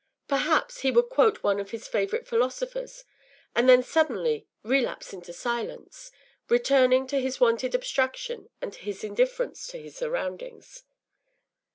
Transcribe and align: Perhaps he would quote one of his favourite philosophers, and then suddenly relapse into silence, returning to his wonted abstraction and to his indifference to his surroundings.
Perhaps 0.27 0.79
he 0.79 0.89
would 0.89 1.09
quote 1.09 1.43
one 1.43 1.59
of 1.59 1.69
his 1.69 1.87
favourite 1.87 2.25
philosophers, 2.27 3.03
and 3.55 3.69
then 3.69 3.83
suddenly 3.83 4.47
relapse 4.63 5.13
into 5.13 5.31
silence, 5.31 6.09
returning 6.49 7.05
to 7.05 7.21
his 7.21 7.39
wonted 7.39 7.75
abstraction 7.75 8.49
and 8.63 8.73
to 8.73 8.79
his 8.79 9.03
indifference 9.03 9.67
to 9.67 9.77
his 9.79 9.95
surroundings. 9.95 10.85